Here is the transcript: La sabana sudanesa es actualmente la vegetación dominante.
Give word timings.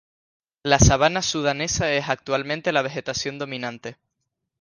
La 0.63 0.79
sabana 0.79 1.21
sudanesa 1.21 1.93
es 1.93 2.09
actualmente 2.09 2.71
la 2.71 2.81
vegetación 2.81 3.37
dominante. 3.37 3.97